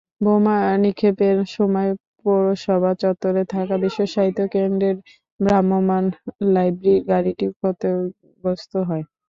[0.21, 1.89] বোমা নিক্ষেপের সময়
[2.21, 4.95] পৌরসভা চত্বরে থাকা বিশ্বসাহিত্য কেন্দ্রের
[5.39, 6.03] ভ্রাম্যমাণ
[6.53, 9.03] লাইব্রেরির গাড়িটি ক্ষতিগ্রস্ত হয়।